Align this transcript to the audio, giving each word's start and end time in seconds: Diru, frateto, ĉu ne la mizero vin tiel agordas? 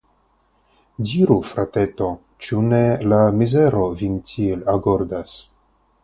Diru, 1.09 1.35
frateto, 1.49 2.07
ĉu 2.45 2.61
ne 2.69 2.79
la 3.13 3.19
mizero 3.41 3.83
vin 3.99 4.15
tiel 4.31 4.65
agordas? 4.75 5.35